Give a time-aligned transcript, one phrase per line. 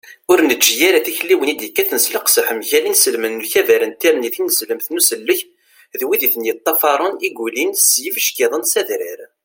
[0.31, 4.87] ur neǧǧi ara tikliwin i d-yekkaten s leqseḥ mgal inselmen n ukabar n tirni tineslemt
[4.89, 5.41] n usellek
[5.99, 9.19] d wid i ten-yeṭṭafaṛen i yulin s yibeckiḍen s adrar